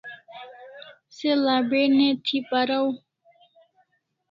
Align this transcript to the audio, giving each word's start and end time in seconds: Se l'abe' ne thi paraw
Se 1.15 1.31
l'abe' 1.41 1.91
ne 1.97 2.07
thi 2.25 2.37
paraw 2.49 2.87